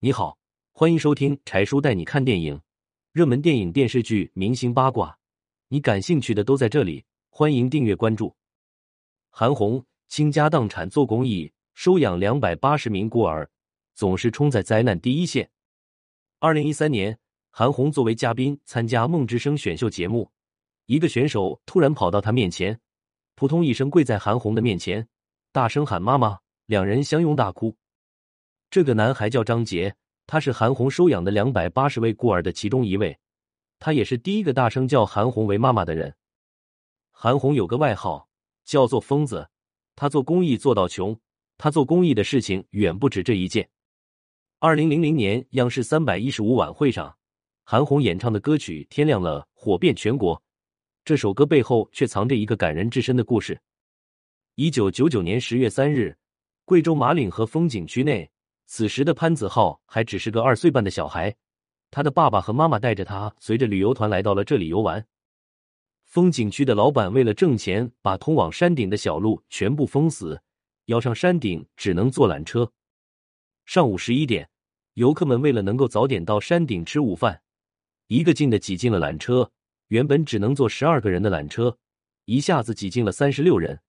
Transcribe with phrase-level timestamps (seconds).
[0.00, 0.38] 你好，
[0.70, 2.60] 欢迎收听柴叔带你看电影，
[3.10, 5.18] 热门电影、电视剧、明星八卦，
[5.66, 7.04] 你感兴趣的都在这里。
[7.30, 8.32] 欢迎订阅关注。
[9.28, 13.50] 韩红倾家荡产做公益，收养两百八十名孤儿，
[13.96, 15.50] 总是冲在灾难第一线。
[16.38, 17.18] 二零一三年，
[17.50, 20.30] 韩红作为嘉宾参加《梦之声》选秀节目，
[20.86, 22.78] 一个选手突然跑到她面前，
[23.34, 25.08] 扑通一声跪在韩红的面前，
[25.50, 27.76] 大声喊妈妈，两人相拥大哭。
[28.70, 29.94] 这个男孩叫张杰，
[30.26, 33.18] 他是韩红收养的两百八十位孤儿的其中一位，
[33.78, 36.14] 他也是第一个大声叫韩红为妈妈的人。
[37.10, 38.28] 韩红有个外号
[38.64, 39.48] 叫做“疯子”，
[39.96, 41.18] 他做公益做到穷，
[41.56, 43.66] 他做公益的事情远不止这一件。
[44.58, 47.16] 二零零零年央视三百一十五晚会上，
[47.64, 50.40] 韩红演唱的歌曲《天亮了》火遍全国。
[51.06, 53.58] 这首歌背后却藏着一个感人至深的故事。
[54.56, 56.14] 一九九九年十月三日，
[56.66, 58.30] 贵州马岭河风景区内。
[58.70, 61.34] 此时的潘子浩还只是个二岁半的小孩，
[61.90, 65.04] 他的爸爸和妈妈带着他随着旅游团来到了这里游玩。
[66.04, 70.42] 风景区的老板为了挣钱，把通往山顶的小路全部封死，
[70.84, 72.70] 要上山顶只能坐缆车。
[73.64, 74.50] 上午十一点，
[74.94, 77.40] 游客们为了能够早点到山顶吃午饭，
[78.08, 79.50] 一个劲的挤进了缆车。
[79.88, 81.78] 原本只能坐十二个人的缆车，
[82.26, 83.80] 一下子挤进了三十六人。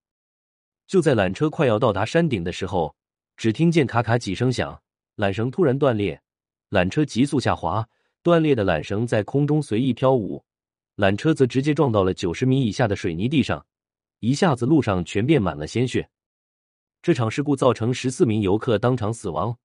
[0.88, 2.96] 就在缆车快要到达山顶的时候。
[3.40, 4.78] 只听见咔咔几声响，
[5.16, 6.22] 缆绳突然断裂，
[6.72, 7.88] 缆车急速下滑，
[8.22, 10.44] 断裂的缆绳在空中随意飘舞，
[10.98, 13.66] 缆车则直接撞到了九十米以下的水泥地上，
[14.20, 16.10] 一下子路上全变满了鲜血。
[17.02, 19.58] 这场事故造成十四名游客当场死亡，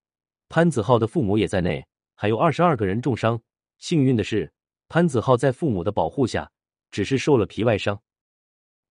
[0.48, 3.42] 潘子浩的父母也在内，还有二十二个人重伤。
[3.78, 4.52] 幸运的是，
[4.86, 6.48] 潘子浩在父母的保护下，
[6.92, 8.00] 只是受了皮外伤，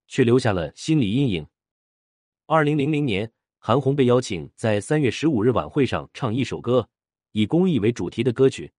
[0.09, 1.47] 却留下了心理阴影。
[2.47, 3.31] 二零零零年。
[3.65, 6.89] 韩红被邀请在三月十五日晚会上唱一首歌，
[7.31, 8.69] 以公益为主题的歌曲。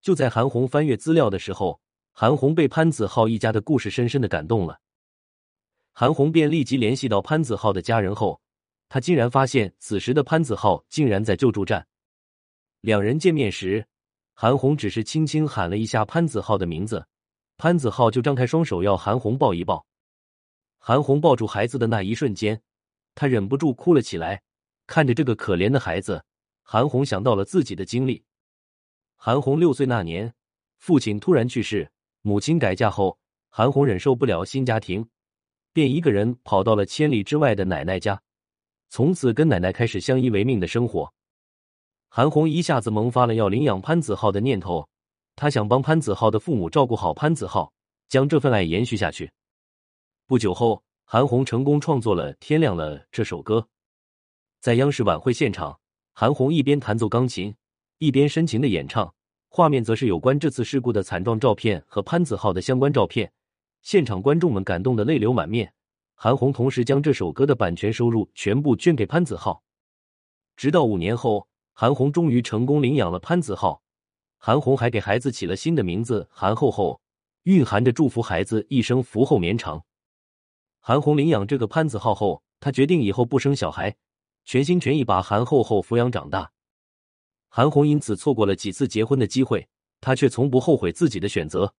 [0.00, 4.80] 就在韩红翻阅资料的时候，韩红被潘子浩一家的故事深深的感动了。
[5.92, 8.40] 韩红便立即联系到潘子浩的家人后，
[8.88, 11.86] 他竟然发现此时的潘子浩竟然在救助站。
[12.80, 13.86] 两人见面时，
[14.34, 17.06] 韩红只是轻轻喊了一下潘子浩的名字，
[17.56, 19.86] 潘子浩就张开双手要韩红抱一抱。
[20.78, 22.60] 韩红抱住孩子的那一瞬间。
[23.14, 24.42] 他忍不住哭了起来，
[24.86, 26.24] 看着这个可怜的孩子，
[26.62, 28.24] 韩红想到了自己的经历。
[29.16, 30.34] 韩红六岁那年，
[30.78, 31.90] 父亲突然去世，
[32.22, 33.18] 母亲改嫁后，
[33.50, 35.08] 韩红忍受不了新家庭，
[35.72, 38.22] 便一个人跑到了千里之外的奶奶家，
[38.88, 41.12] 从此跟奶奶开始相依为命的生活。
[42.08, 44.88] 韩红一下子萌发了要领养潘子浩的念头，
[45.36, 47.72] 他想帮潘子浩的父母照顾好潘子浩，
[48.08, 49.30] 将这份爱延续下去。
[50.26, 50.82] 不久后。
[51.12, 53.68] 韩红成功创作了《天亮了》这首歌，
[54.60, 55.78] 在央视晚会现场，
[56.14, 57.54] 韩红一边弹奏钢琴，
[57.98, 59.14] 一边深情的演唱，
[59.50, 63.30] 画面则是有关这次事故的惨状照片和潘子浩的相关照片。
[63.82, 65.74] 现场观众们感动的泪流满面。
[66.14, 69.62] 韩红同时将这首歌的版权收入全部捐给潘子浩。
[70.56, 73.82] 直到五年后，韩红终于成功领养了潘子浩。
[74.38, 77.02] 韩红还给孩子起了新的名字韩厚厚，
[77.42, 79.84] 蕴含着祝福孩子一生福厚绵长。
[80.84, 83.94] 韩红领养这个潘子浩后，她决定以后不生小孩，
[84.44, 86.50] 全心全意把韩厚厚抚养长大。
[87.48, 89.68] 韩红因此错过了几次结婚的机会，
[90.00, 91.72] 她却从不后悔自己的选择。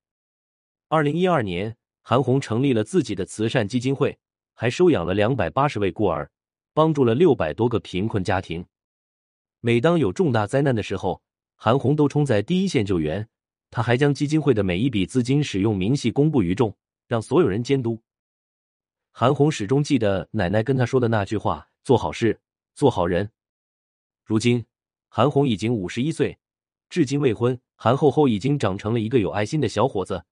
[0.87, 4.17] 二零一二年，韩红成立了自己的慈善基金会，
[4.53, 6.31] 还收养了两百八十位孤儿，
[6.73, 8.65] 帮助了六百多个贫困家庭。
[9.59, 11.21] 每当有重大灾难的时候，
[11.57, 13.27] 韩红都冲在第一线救援。
[13.69, 16.73] 她还将基金会的每一笔资金使用明细公布于众，
[17.09, 18.01] 让所有人监督。
[19.15, 22.41] 韩红始终记得奶奶跟她说的那句话：“做好事，
[22.73, 23.29] 做好人。”
[24.25, 24.65] 如今，
[25.07, 26.39] 韩红已经五十一岁，
[26.89, 27.57] 至今未婚。
[27.75, 30.25] 韩厚厚已经长成了一个有爱心的小伙子。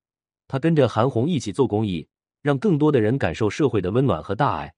[0.48, 2.08] 他跟着韩红一起做公益，
[2.42, 4.74] 让更多的人感受社会的温暖和大爱。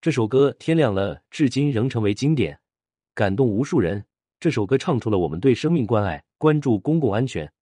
[0.00, 2.58] 这首歌《天亮了》至今仍成为经典，
[3.14, 4.04] 感动无数人。
[4.40, 7.52] 这首歌唱出了我们对生命关爱、关注公共安全。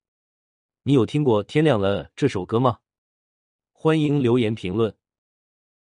[0.84, 2.78] 你有听过《天亮了》这首歌吗？
[3.72, 4.94] 欢迎留言评论。